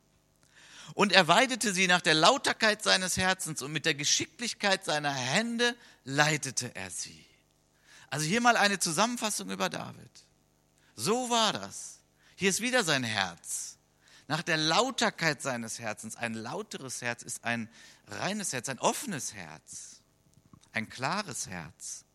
[0.93, 5.75] Und er weidete sie nach der Lauterkeit seines Herzens und mit der Geschicklichkeit seiner Hände
[6.03, 7.25] leitete er sie.
[8.09, 10.11] Also hier mal eine Zusammenfassung über David.
[10.95, 11.99] So war das.
[12.35, 13.77] Hier ist wieder sein Herz.
[14.27, 16.15] Nach der Lauterkeit seines Herzens.
[16.15, 17.69] Ein lauteres Herz ist ein
[18.07, 20.01] reines Herz, ein offenes Herz,
[20.71, 22.05] ein klares Herz.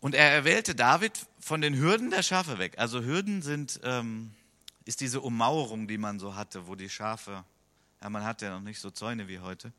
[0.00, 2.74] Und er erwählte David von den Hürden der Schafe weg.
[2.78, 4.34] Also Hürden sind, ähm,
[4.86, 7.44] ist diese Ummauerung, die man so hatte, wo die Schafe,
[8.00, 9.72] ja, man hat ja noch nicht so Zäune wie heute,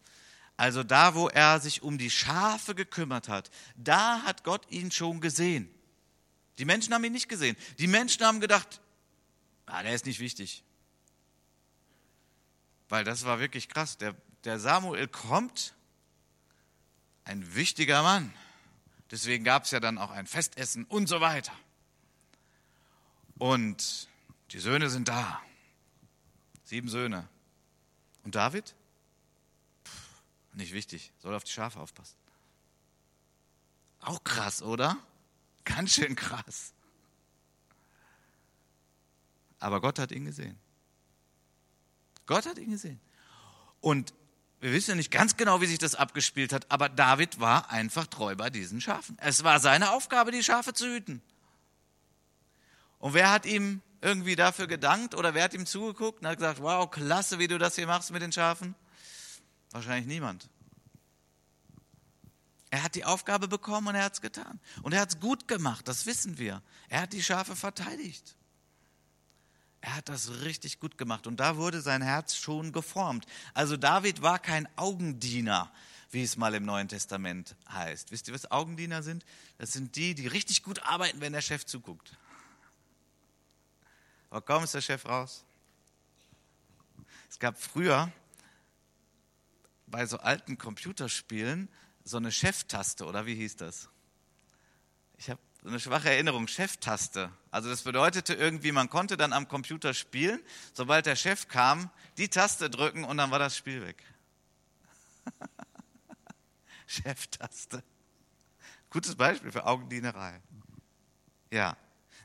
[0.58, 5.22] also da, wo er sich um die Schafe gekümmert hat, da hat Gott ihn schon
[5.22, 5.74] gesehen.
[6.58, 7.56] Die Menschen haben ihn nicht gesehen.
[7.78, 8.82] Die Menschen haben gedacht,
[9.68, 10.64] ah, der ist nicht wichtig.
[12.90, 13.98] Weil das war wirklich krass.
[13.98, 15.76] Der, der Samuel kommt,
[17.24, 18.34] ein wichtiger Mann.
[19.12, 21.54] Deswegen gab es ja dann auch ein Festessen und so weiter.
[23.38, 24.08] Und
[24.52, 25.42] die Söhne sind da.
[26.64, 27.28] Sieben Söhne.
[28.24, 28.76] Und David?
[30.54, 32.16] Nicht wichtig, soll auf die Schafe aufpassen.
[34.00, 34.98] Auch krass, oder?
[35.64, 36.74] Ganz schön krass.
[39.60, 40.58] Aber Gott hat ihn gesehen.
[42.26, 43.00] Gott hat ihn gesehen.
[43.82, 44.14] Und
[44.60, 48.08] wir wissen ja nicht ganz genau, wie sich das abgespielt hat, aber David war einfach
[48.08, 49.18] treu bei diesen Schafen.
[49.20, 51.22] Es war seine Aufgabe, die Schafe zu hüten.
[53.00, 56.62] Und wer hat ihm irgendwie dafür gedankt oder wer hat ihm zugeguckt und hat gesagt,
[56.62, 58.76] wow, klasse, wie du das hier machst mit den Schafen?
[59.72, 60.50] Wahrscheinlich niemand.
[62.70, 64.60] Er hat die Aufgabe bekommen und er hat es getan.
[64.84, 66.62] Und er hat es gut gemacht, das wissen wir.
[66.90, 68.36] Er hat die Schafe verteidigt.
[69.82, 73.26] Er hat das richtig gut gemacht und da wurde sein Herz schon geformt.
[73.54, 75.72] Also David war kein Augendiener,
[76.12, 78.12] wie es mal im Neuen Testament heißt.
[78.12, 79.24] Wisst ihr, was Augendiener sind?
[79.58, 82.18] Das sind die, die richtig gut arbeiten, wenn der Chef zuguckt.
[84.30, 85.46] Aber kaum ist der Chef raus.
[87.30, 88.12] Es gab früher
[89.86, 91.70] bei so alten Computerspielen
[92.04, 93.90] so eine Cheftaste, oder wie hieß das?
[95.18, 97.32] Ich habe so eine schwache Erinnerung, Cheftaste.
[97.52, 100.42] Also das bedeutete irgendwie, man konnte dann am Computer spielen,
[100.74, 104.04] sobald der Chef kam, die Taste drücken und dann war das Spiel weg.
[106.88, 107.84] Cheftaste.
[108.90, 110.42] Gutes Beispiel für Augendienerei.
[111.52, 111.76] Ja.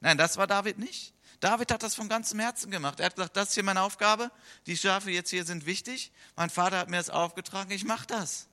[0.00, 1.14] Nein, das war David nicht.
[1.40, 3.00] David hat das von ganzem Herzen gemacht.
[3.00, 4.30] Er hat gesagt, das ist hier meine Aufgabe.
[4.66, 6.12] Die Schafe jetzt hier sind wichtig.
[6.36, 7.70] Mein Vater hat mir das aufgetragen.
[7.72, 8.48] Ich mache das.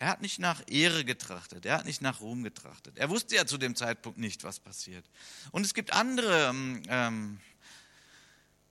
[0.00, 2.96] Er hat nicht nach Ehre getrachtet, er hat nicht nach Ruhm getrachtet.
[2.98, 5.04] Er wusste ja zu dem Zeitpunkt nicht, was passiert.
[5.50, 7.40] Und es gibt andere ähm, ähm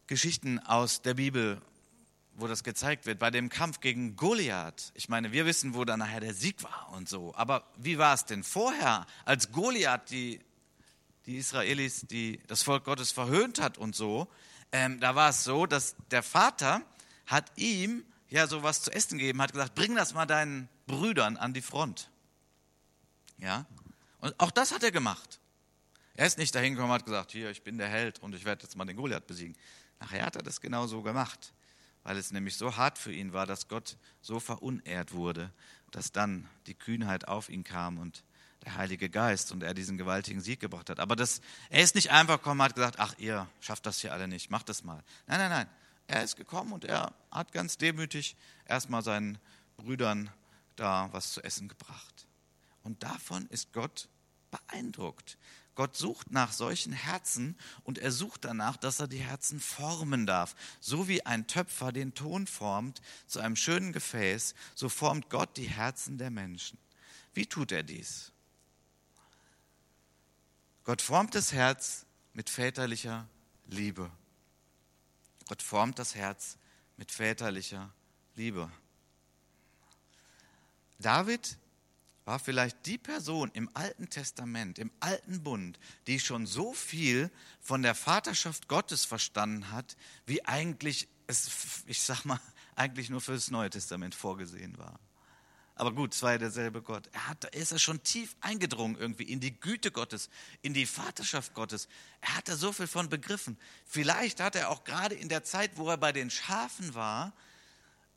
[0.07, 1.61] Geschichten aus der Bibel,
[2.35, 4.93] wo das gezeigt wird, bei dem Kampf gegen Goliath.
[4.93, 7.35] Ich meine, wir wissen, wo dann nachher der Sieg war und so.
[7.35, 10.39] Aber wie war es denn vorher, als Goliath die,
[11.27, 14.27] die Israelis, die, das Volk Gottes verhöhnt hat und so?
[14.71, 16.81] Ähm, da war es so, dass der Vater
[17.25, 21.53] hat ihm ja sowas zu essen gegeben, hat gesagt, bring das mal deinen Brüdern an
[21.53, 22.09] die Front.
[23.37, 23.65] Ja?
[24.19, 25.39] Und auch das hat er gemacht.
[26.15, 28.43] Er ist nicht dahin gekommen und hat gesagt, hier, ich bin der Held und ich
[28.43, 29.55] werde jetzt mal den Goliath besiegen.
[29.99, 31.53] Nachher hat er das genau so gemacht,
[32.03, 35.51] weil es nämlich so hart für ihn war, dass Gott so verunehrt wurde,
[35.91, 38.23] dass dann die Kühnheit auf ihn kam und
[38.67, 40.99] der Heilige Geist und er diesen gewaltigen Sieg gebracht hat.
[40.99, 44.11] Aber das, er ist nicht einfach gekommen und hat gesagt, ach ihr schafft das hier
[44.11, 45.01] alle nicht, macht das mal.
[45.25, 45.69] Nein, nein, nein.
[46.07, 49.37] Er ist gekommen und er hat ganz demütig erstmal seinen
[49.77, 50.29] Brüdern
[50.75, 52.27] da was zu essen gebracht.
[52.83, 54.09] Und davon ist Gott
[54.51, 55.37] beeindruckt.
[55.75, 60.55] Gott sucht nach solchen Herzen und er sucht danach, dass er die Herzen formen darf.
[60.81, 65.69] So wie ein Töpfer den Ton formt zu einem schönen Gefäß, so formt Gott die
[65.69, 66.77] Herzen der Menschen.
[67.33, 68.33] Wie tut er dies?
[70.87, 73.27] Gott formt das Herz mit väterlicher
[73.65, 74.09] Liebe.
[75.49, 76.57] Gott formt das Herz
[76.95, 77.93] mit väterlicher
[78.35, 78.71] Liebe.
[80.97, 81.57] David
[82.23, 87.81] war vielleicht die Person im Alten Testament, im Alten Bund, die schon so viel von
[87.81, 92.39] der Vaterschaft Gottes verstanden hat, wie eigentlich es, ich sag mal,
[92.77, 94.97] eigentlich nur für das Neue Testament vorgesehen war.
[95.77, 97.07] Aber gut, es war ja derselbe Gott.
[97.13, 100.29] Er, hat, er ist ja schon tief eingedrungen irgendwie in die Güte Gottes,
[100.63, 101.87] in die Vaterschaft Gottes.
[102.19, 103.57] Er hat da so viel von begriffen.
[103.85, 107.33] Vielleicht hat er auch gerade in der Zeit, wo er bei den Schafen war,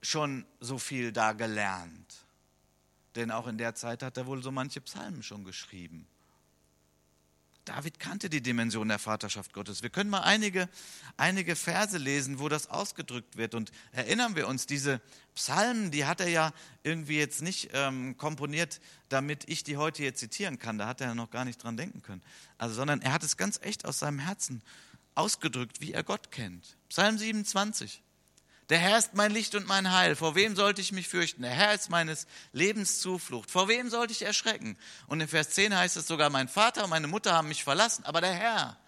[0.01, 2.25] schon so viel da gelernt.
[3.15, 6.07] Denn auch in der Zeit hat er wohl so manche Psalmen schon geschrieben.
[7.71, 9.85] David kannte die Dimension der Vaterschaft Gottes.
[9.85, 10.69] Wir können mal einige,
[11.17, 13.55] einige Verse lesen, wo das ausgedrückt wird.
[13.55, 15.01] Und erinnern wir uns, diese
[15.37, 16.53] Psalmen, die hat er ja
[16.83, 20.79] irgendwie jetzt nicht ähm, komponiert, damit ich die heute hier zitieren kann.
[20.79, 22.23] Da hat er ja noch gar nicht dran denken können.
[22.59, 24.63] Also, sondern er hat es ganz echt aus seinem Herzen
[25.15, 26.77] ausgedrückt, wie er Gott kennt.
[26.89, 28.03] Psalm 27.
[28.71, 30.15] Der Herr ist mein Licht und mein Heil.
[30.15, 31.43] Vor wem sollte ich mich fürchten?
[31.43, 33.51] Der Herr ist meines Lebens Zuflucht.
[33.51, 34.79] Vor wem sollte ich erschrecken?
[35.09, 38.05] Und in Vers 10 heißt es sogar, mein Vater und meine Mutter haben mich verlassen,
[38.05, 38.79] aber der Herr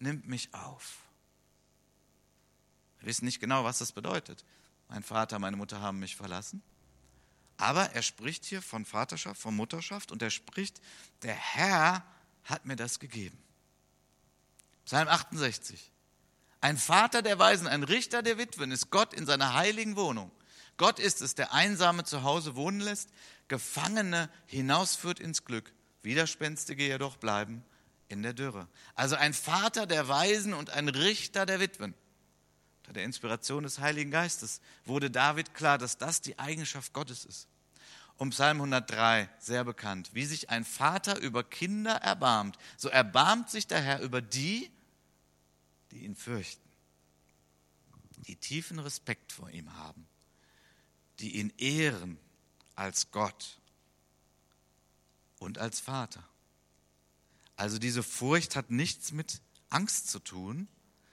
[0.00, 0.98] nimmt mich auf.
[2.98, 4.44] Wir wissen nicht genau, was das bedeutet.
[4.88, 6.60] Mein Vater, meine Mutter haben mich verlassen.
[7.56, 10.80] Aber er spricht hier von Vaterschaft, von Mutterschaft und er spricht,
[11.22, 12.04] der Herr
[12.42, 13.38] hat mir das gegeben.
[14.86, 15.92] Psalm 68.
[16.60, 20.30] Ein Vater der Weisen, ein Richter der Witwen ist Gott in seiner heiligen Wohnung.
[20.76, 23.10] Gott ist es, der Einsame zu Hause wohnen lässt,
[23.48, 27.64] Gefangene hinausführt ins Glück, Widerspenstige jedoch bleiben
[28.08, 28.68] in der Dürre.
[28.94, 31.94] Also ein Vater der Weisen und ein Richter der Witwen.
[32.82, 37.48] Unter der Inspiration des Heiligen Geistes wurde David klar, dass das die Eigenschaft Gottes ist.
[38.16, 43.66] Um Psalm 103, sehr bekannt, wie sich ein Vater über Kinder erbarmt, so erbarmt sich
[43.66, 44.70] der Herr über die,
[45.90, 46.68] die ihn fürchten,
[48.26, 50.06] die tiefen Respekt vor ihm haben,
[51.18, 52.18] die ihn ehren
[52.74, 53.60] als Gott
[55.38, 56.26] und als Vater.
[57.56, 60.68] Also diese Furcht hat nichts mit Angst zu tun,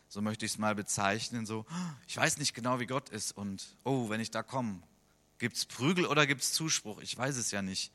[0.09, 1.65] so möchte ich es mal bezeichnen, so,
[2.07, 4.81] ich weiß nicht genau, wie Gott ist und, oh, wenn ich da komme,
[5.39, 6.99] gibt es Prügel oder gibt es Zuspruch?
[7.01, 7.91] Ich weiß es ja nicht.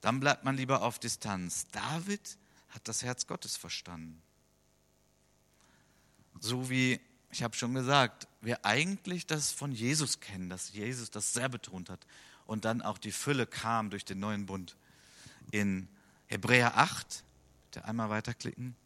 [0.00, 1.66] Dann bleibt man lieber auf Distanz.
[1.68, 4.22] David hat das Herz Gottes verstanden.
[6.40, 11.32] So wie, ich habe schon gesagt, wir eigentlich das von Jesus kennen, dass Jesus das
[11.32, 12.06] sehr betont hat
[12.46, 14.76] und dann auch die Fülle kam durch den neuen Bund.
[15.50, 15.88] In
[16.26, 17.24] Hebräer 8,
[17.64, 18.76] bitte einmal weiterklicken,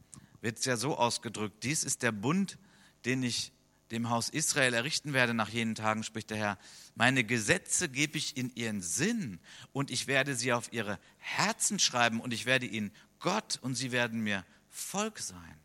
[0.40, 2.58] wird es ja so ausgedrückt, dies ist der Bund,
[3.04, 3.52] den ich
[3.90, 6.58] dem Haus Israel errichten werde nach jenen Tagen, spricht der Herr.
[6.94, 9.38] Meine Gesetze gebe ich in ihren Sinn
[9.72, 13.92] und ich werde sie auf ihre Herzen schreiben und ich werde ihnen Gott und sie
[13.92, 15.62] werden mir Volk sein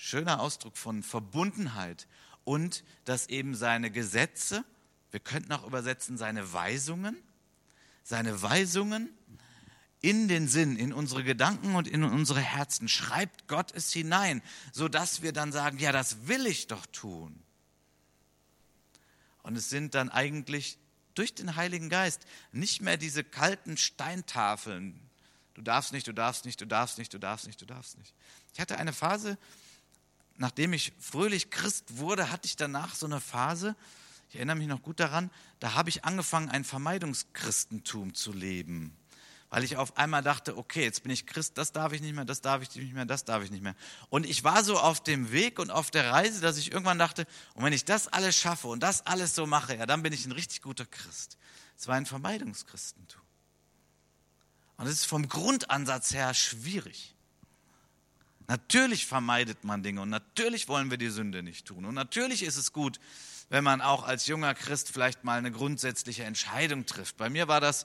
[0.00, 2.06] schöner Ausdruck von Verbundenheit
[2.44, 4.64] und dass eben seine Gesetze,
[5.10, 7.16] wir könnten auch übersetzen seine Weisungen,
[8.04, 9.10] seine Weisungen
[10.00, 14.40] in den Sinn, in unsere Gedanken und in unsere Herzen schreibt Gott es hinein,
[14.72, 17.42] sodass wir dann sagen, ja, das will ich doch tun.
[19.42, 20.78] Und es sind dann eigentlich
[21.14, 25.00] durch den Heiligen Geist nicht mehr diese kalten Steintafeln.
[25.54, 28.14] Du darfst nicht, du darfst nicht, du darfst nicht, du darfst nicht, du darfst nicht.
[28.54, 29.36] Ich hatte eine Phase,
[30.38, 33.76] nachdem ich fröhlich Christ wurde, hatte ich danach so eine Phase,
[34.30, 38.96] ich erinnere mich noch gut daran, da habe ich angefangen, ein Vermeidungschristentum zu leben,
[39.50, 42.24] weil ich auf einmal dachte, okay, jetzt bin ich Christ, das darf ich nicht mehr,
[42.24, 43.74] das darf ich nicht mehr, das darf ich nicht mehr.
[44.10, 47.26] Und ich war so auf dem Weg und auf der Reise, dass ich irgendwann dachte,
[47.54, 50.26] und wenn ich das alles schaffe und das alles so mache, ja, dann bin ich
[50.26, 51.38] ein richtig guter Christ.
[51.76, 53.22] Es war ein Vermeidungschristentum.
[54.76, 57.14] Und es ist vom Grundansatz her schwierig.
[58.48, 61.84] Natürlich vermeidet man Dinge und natürlich wollen wir die Sünde nicht tun.
[61.84, 62.98] Und natürlich ist es gut,
[63.50, 67.18] wenn man auch als junger Christ vielleicht mal eine grundsätzliche Entscheidung trifft.
[67.18, 67.84] Bei mir war das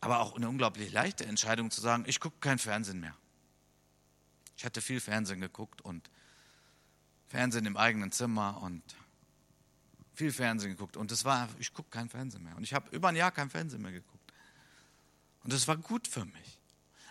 [0.00, 3.14] aber auch eine unglaublich leichte Entscheidung zu sagen, ich gucke kein Fernsehen mehr.
[4.56, 6.08] Ich hatte viel Fernsehen geguckt und
[7.28, 8.82] Fernsehen im eigenen Zimmer und
[10.14, 10.96] viel Fernsehen geguckt.
[10.96, 12.56] Und es war, ich gucke kein Fernsehen mehr.
[12.56, 14.32] Und ich habe über ein Jahr kein Fernsehen mehr geguckt.
[15.44, 16.58] Und es war gut für mich.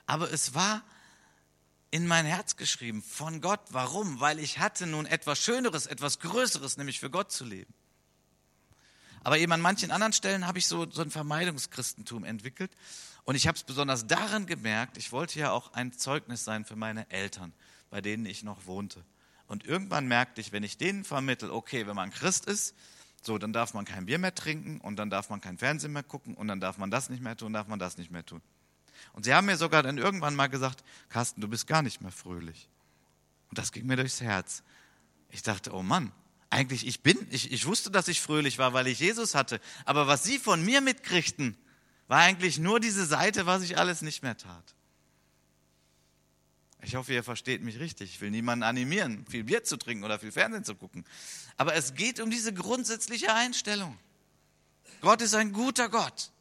[0.07, 0.83] Aber es war
[1.91, 3.61] in mein Herz geschrieben von Gott.
[3.71, 4.19] Warum?
[4.19, 7.73] Weil ich hatte nun etwas Schöneres, etwas Größeres, nämlich für Gott zu leben.
[9.23, 12.71] Aber eben an manchen anderen Stellen habe ich so, so ein Vermeidungschristentum entwickelt.
[13.25, 16.75] Und ich habe es besonders daran gemerkt, ich wollte ja auch ein Zeugnis sein für
[16.75, 17.53] meine Eltern,
[17.89, 19.03] bei denen ich noch wohnte.
[19.47, 22.75] Und irgendwann merkte ich, wenn ich denen vermittel, okay, wenn man Christ ist,
[23.21, 26.03] so, dann darf man kein Bier mehr trinken und dann darf man kein Fernsehen mehr
[26.03, 28.41] gucken und dann darf man das nicht mehr tun, darf man das nicht mehr tun.
[29.13, 32.11] Und sie haben mir sogar dann irgendwann mal gesagt, Carsten, du bist gar nicht mehr
[32.11, 32.69] fröhlich.
[33.49, 34.63] Und das ging mir durchs Herz.
[35.29, 36.11] Ich dachte, oh Mann,
[36.49, 39.59] eigentlich, ich bin, ich, ich wusste, dass ich fröhlich war, weil ich Jesus hatte.
[39.85, 41.55] Aber was sie von mir mitkriegten,
[42.07, 44.75] war eigentlich nur diese Seite, was ich alles nicht mehr tat.
[46.81, 48.11] Ich hoffe, ihr versteht mich richtig.
[48.11, 51.05] Ich will niemanden animieren, viel Bier zu trinken oder viel Fernsehen zu gucken.
[51.57, 53.97] Aber es geht um diese grundsätzliche Einstellung.
[55.01, 56.31] Gott ist ein guter Gott.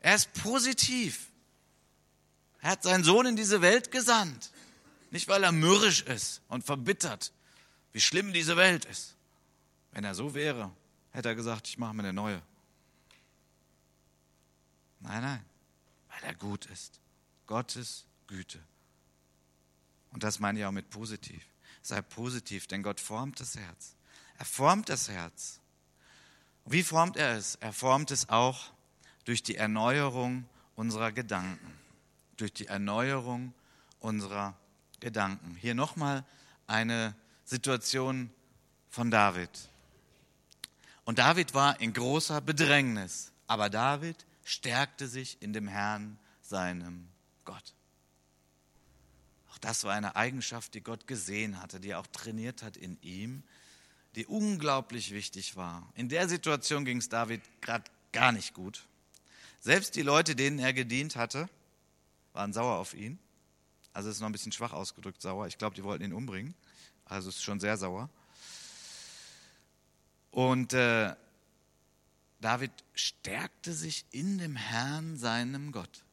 [0.00, 1.30] Er ist positiv.
[2.64, 4.50] Er hat seinen Sohn in diese Welt gesandt.
[5.10, 7.30] Nicht, weil er mürrisch ist und verbittert,
[7.92, 9.16] wie schlimm diese Welt ist.
[9.92, 10.74] Wenn er so wäre,
[11.10, 12.40] hätte er gesagt, ich mache mir eine neue.
[15.00, 15.44] Nein, nein,
[16.08, 17.00] weil er gut ist.
[17.46, 18.60] Gottes Güte.
[20.12, 21.44] Und das meine ich auch mit positiv.
[21.82, 23.94] Sei positiv, denn Gott formt das Herz.
[24.38, 25.60] Er formt das Herz.
[26.64, 27.56] Wie formt er es?
[27.56, 28.72] Er formt es auch
[29.26, 31.83] durch die Erneuerung unserer Gedanken.
[32.36, 33.54] Durch die Erneuerung
[34.00, 34.56] unserer
[35.00, 35.56] Gedanken.
[35.56, 36.24] Hier nochmal
[36.66, 38.30] eine Situation
[38.90, 39.50] von David.
[41.04, 47.08] Und David war in großer Bedrängnis, aber David stärkte sich in dem Herrn, seinem
[47.44, 47.74] Gott.
[49.50, 52.98] Auch das war eine Eigenschaft, die Gott gesehen hatte, die er auch trainiert hat in
[53.02, 53.42] ihm,
[54.14, 55.88] die unglaublich wichtig war.
[55.94, 58.84] In der Situation ging es David gerade gar nicht gut.
[59.60, 61.48] Selbst die Leute, denen er gedient hatte,
[62.34, 63.18] waren sauer auf ihn.
[63.94, 65.46] Also ist noch ein bisschen schwach ausgedrückt sauer.
[65.46, 66.54] Ich glaube, die wollten ihn umbringen.
[67.06, 68.10] Also ist schon sehr sauer.
[70.30, 71.14] Und äh,
[72.40, 76.04] David stärkte sich in dem Herrn, seinem Gott.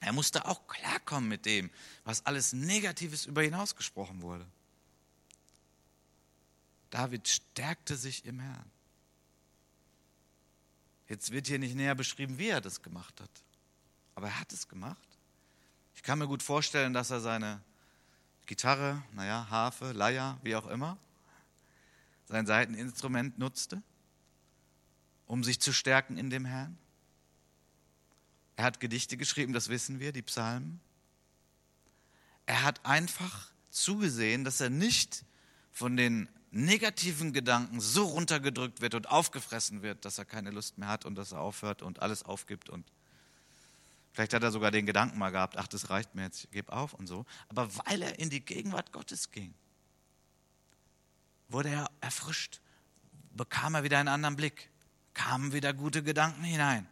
[0.00, 1.70] Er musste auch klarkommen mit dem,
[2.04, 4.46] was alles Negatives über ihn ausgesprochen wurde.
[6.90, 8.70] David stärkte sich im Herrn.
[11.08, 13.30] Jetzt wird hier nicht näher beschrieben, wie er das gemacht hat.
[14.14, 15.08] Aber er hat es gemacht.
[15.94, 17.60] Ich kann mir gut vorstellen, dass er seine
[18.46, 20.98] Gitarre, naja, Harfe, Leier, wie auch immer,
[22.26, 23.82] sein Seiteninstrument nutzte,
[25.26, 26.78] um sich zu stärken in dem Herrn.
[28.56, 30.80] Er hat Gedichte geschrieben, das wissen wir, die Psalmen.
[32.46, 35.24] Er hat einfach zugesehen, dass er nicht
[35.72, 40.88] von den negativen Gedanken so runtergedrückt wird und aufgefressen wird, dass er keine Lust mehr
[40.88, 42.84] hat und dass er aufhört und alles aufgibt und
[44.14, 46.72] Vielleicht hat er sogar den Gedanken mal gehabt, ach, das reicht mir jetzt, ich gebe
[46.72, 47.26] auf und so.
[47.48, 49.52] Aber weil er in die Gegenwart Gottes ging,
[51.48, 52.60] wurde er erfrischt,
[53.32, 54.70] bekam er wieder einen anderen Blick,
[55.14, 56.86] kamen wieder gute Gedanken hinein.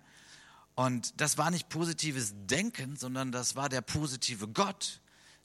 [0.75, 5.01] Und das war nicht positives Denken, sondern das war der positive Gott,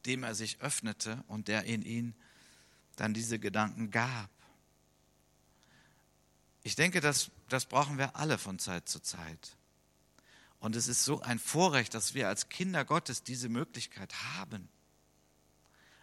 [0.07, 2.15] dem er sich öffnete und der in ihn
[2.95, 4.31] dann diese Gedanken gab.
[6.63, 9.56] Ich denke, das, das brauchen wir alle von Zeit zu Zeit.
[10.59, 14.69] Und es ist so ein Vorrecht, dass wir als Kinder Gottes diese Möglichkeit haben.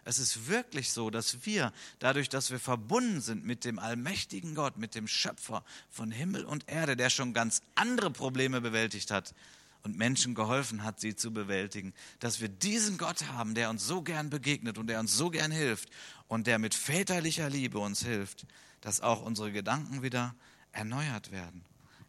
[0.07, 4.77] Es ist wirklich so, dass wir, dadurch, dass wir verbunden sind mit dem allmächtigen Gott,
[4.77, 9.33] mit dem Schöpfer von Himmel und Erde, der schon ganz andere Probleme bewältigt hat
[9.81, 14.03] und Menschen geholfen hat, sie zu bewältigen, dass wir diesen Gott haben, der uns so
[14.03, 15.89] gern begegnet und der uns so gern hilft
[16.27, 18.45] und der mit väterlicher Liebe uns hilft,
[18.81, 20.35] dass auch unsere Gedanken wieder
[20.71, 21.65] erneuert werden.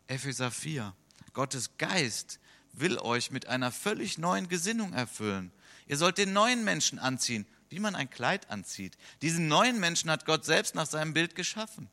[0.06, 0.94] Epheser 4.
[1.36, 2.40] Gottes Geist
[2.72, 5.52] will euch mit einer völlig neuen Gesinnung erfüllen.
[5.86, 8.96] Ihr sollt den neuen Menschen anziehen, wie man ein Kleid anzieht.
[9.20, 11.90] Diesen neuen Menschen hat Gott selbst nach seinem Bild geschaffen.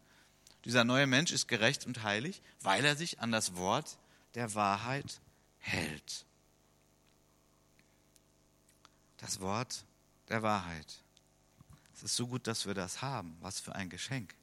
[0.63, 3.97] Dieser neue Mensch ist gerecht und heilig, weil er sich an das Wort
[4.33, 5.19] der Wahrheit
[5.59, 6.25] hält.
[9.17, 9.83] Das Wort
[10.29, 11.03] der Wahrheit.
[11.93, 13.35] Es ist so gut, dass wir das haben.
[13.41, 14.33] Was für ein Geschenk.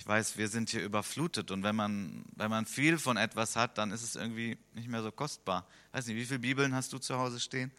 [0.00, 3.76] Ich weiß, wir sind hier überflutet und wenn man, wenn man viel von etwas hat,
[3.76, 5.66] dann ist es irgendwie nicht mehr so kostbar.
[5.92, 7.70] Weiß nicht, wie viele Bibeln hast du zu Hause stehen?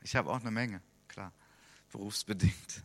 [0.00, 1.32] Ich habe auch eine Menge, klar,
[1.92, 2.82] berufsbedingt.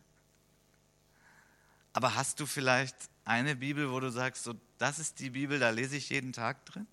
[1.93, 5.69] Aber hast du vielleicht eine Bibel, wo du sagst, so, das ist die Bibel, da
[5.69, 6.85] lese ich jeden Tag drin?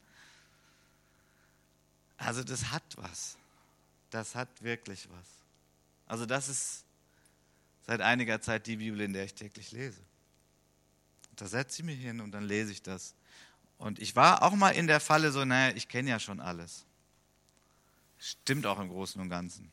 [2.17, 3.37] Also das hat was.
[4.11, 5.27] Das hat wirklich was.
[6.07, 6.85] Also das ist
[7.89, 10.01] seit einiger Zeit die Bibel, in der ich täglich lese.
[11.37, 13.15] Da setze ich mich hin und dann lese ich das.
[13.79, 16.87] Und ich war auch mal in der Falle so, naja, ich kenne ja schon alles.
[18.19, 19.71] Stimmt auch im Großen und Ganzen.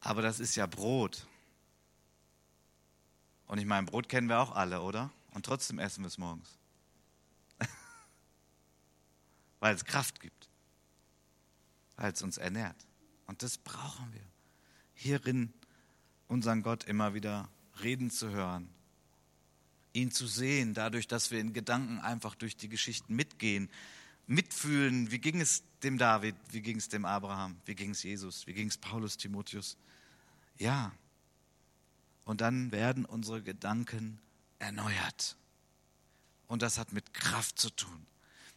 [0.00, 1.26] Aber das ist ja Brot.
[3.46, 5.10] Und ich meine, Brot kennen wir auch alle, oder?
[5.32, 6.58] Und trotzdem essen wir es morgens.
[9.60, 10.48] Weil es Kraft gibt.
[11.96, 12.86] Weil es uns ernährt.
[13.26, 14.24] Und das brauchen wir.
[14.94, 15.52] Hierin
[16.28, 17.48] unseren Gott immer wieder
[17.82, 18.72] reden zu hören.
[19.94, 23.70] Ihn zu sehen, dadurch, dass wir in Gedanken einfach durch die Geschichten mitgehen,
[24.26, 28.46] mitfühlen, wie ging es dem David, wie ging es dem Abraham, wie ging es Jesus,
[28.46, 29.78] wie ging es Paulus, Timotheus.
[30.58, 30.92] Ja.
[32.24, 34.18] Und dann werden unsere Gedanken
[34.58, 35.36] erneuert.
[36.46, 38.06] Und das hat mit Kraft zu tun.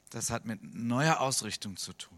[0.09, 2.17] Das hat mit neuer Ausrichtung zu tun.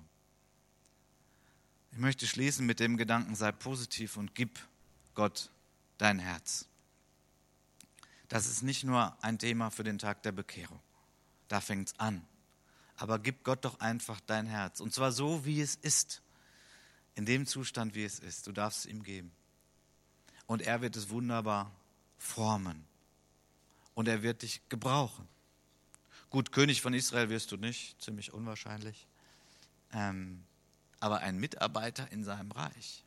[1.92, 4.60] Ich möchte schließen mit dem Gedanken, sei positiv und gib
[5.16, 5.52] Gott
[5.98, 6.68] dein Herz.
[8.30, 10.80] Das ist nicht nur ein Thema für den Tag der Bekehrung.
[11.48, 12.26] Da fängt es an.
[12.96, 14.80] Aber gib Gott doch einfach dein Herz.
[14.80, 16.22] Und zwar so, wie es ist.
[17.16, 18.46] In dem Zustand, wie es ist.
[18.46, 19.32] Du darfst es ihm geben.
[20.46, 21.72] Und er wird es wunderbar
[22.18, 22.86] formen.
[23.96, 25.28] Und er wird dich gebrauchen.
[26.30, 29.08] Gut, König von Israel wirst du nicht, ziemlich unwahrscheinlich.
[29.92, 30.44] Ähm,
[31.00, 33.04] aber ein Mitarbeiter in seinem Reich.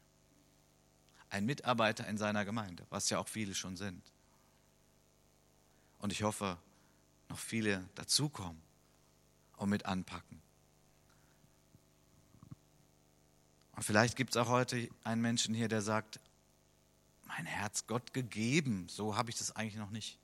[1.31, 4.12] Ein Mitarbeiter in seiner Gemeinde, was ja auch viele schon sind.
[6.03, 6.59] Und ich hoffe,
[7.29, 8.61] noch viele dazukommen
[9.57, 10.43] und mit anpacken.
[13.77, 16.19] Und vielleicht gibt es auch heute einen Menschen hier, der sagt,
[17.27, 20.19] mein Herz Gott gegeben, so habe ich das eigentlich noch nicht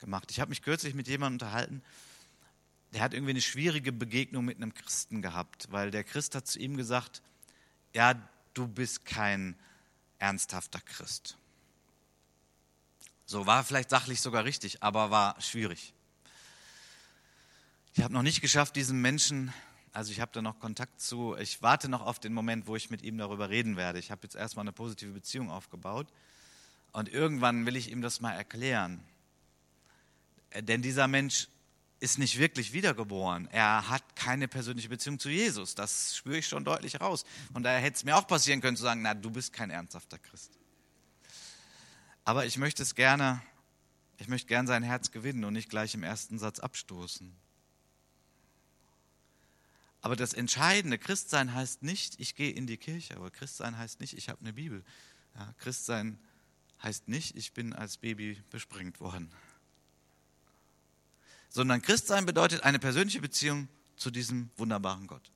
[0.00, 0.28] gemacht.
[0.32, 1.82] Ich habe mich kürzlich mit jemandem unterhalten,
[2.92, 6.58] der hat irgendwie eine schwierige Begegnung mit einem Christen gehabt, weil der Christ hat zu
[6.58, 7.22] ihm gesagt,
[7.94, 8.14] ja,
[8.54, 9.56] du bist kein
[10.18, 11.38] ernsthafter Christ.
[13.26, 15.94] So war vielleicht sachlich sogar richtig, aber war schwierig.
[17.94, 19.52] Ich habe noch nicht geschafft, diesen Menschen,
[19.92, 22.90] also ich habe da noch Kontakt zu, ich warte noch auf den Moment, wo ich
[22.90, 23.98] mit ihm darüber reden werde.
[23.98, 26.08] Ich habe jetzt erstmal eine positive Beziehung aufgebaut
[26.92, 29.04] und irgendwann will ich ihm das mal erklären.
[30.58, 31.48] Denn dieser Mensch
[32.00, 33.46] ist nicht wirklich wiedergeboren.
[33.52, 35.74] Er hat keine persönliche Beziehung zu Jesus.
[35.74, 37.24] Das spüre ich schon deutlich raus.
[37.54, 40.18] Und daher hätte es mir auch passieren können zu sagen, na, du bist kein ernsthafter
[40.18, 40.58] Christ.
[42.24, 43.42] Aber ich möchte es gerne,
[44.18, 47.34] ich möchte gern sein Herz gewinnen und nicht gleich im ersten Satz abstoßen.
[50.00, 54.16] Aber das Entscheidende, Christsein heißt nicht, ich gehe in die Kirche, aber Christsein heißt nicht,
[54.16, 54.84] ich habe eine Bibel.
[55.36, 56.18] Ja, Christsein
[56.82, 59.32] heißt nicht, ich bin als Baby besprengt worden
[61.52, 65.30] sondern Christsein bedeutet eine persönliche Beziehung zu diesem wunderbaren Gott.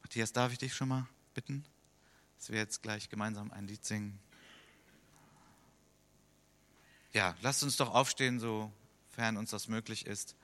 [0.00, 1.64] Matthias, darf ich dich schon mal bitten,
[2.38, 4.20] dass wir jetzt gleich gemeinsam ein Lied singen?
[7.12, 10.34] Ja, lasst uns doch aufstehen, sofern uns das möglich ist.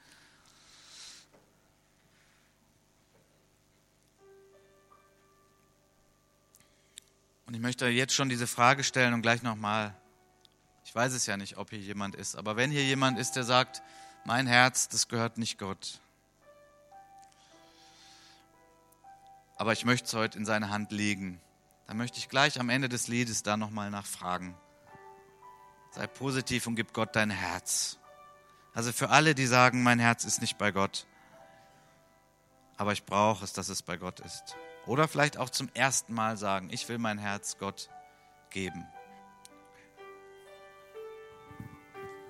[7.46, 9.96] Und ich möchte jetzt schon diese Frage stellen und gleich nochmal
[10.88, 13.44] ich weiß es ja nicht, ob hier jemand ist, aber wenn hier jemand ist, der
[13.44, 13.82] sagt,
[14.24, 16.00] mein Herz, das gehört nicht Gott.
[19.56, 21.42] Aber ich möchte es heute in seine Hand legen.
[21.86, 24.56] Dann möchte ich gleich am Ende des Liedes da nochmal nachfragen.
[25.90, 27.98] Sei positiv und gib Gott dein Herz.
[28.74, 31.06] Also für alle, die sagen, mein Herz ist nicht bei Gott,
[32.76, 34.56] aber ich brauche es, dass es bei Gott ist.
[34.86, 37.88] Oder vielleicht auch zum ersten Mal sagen, ich will mein Herz Gott
[38.50, 38.86] geben.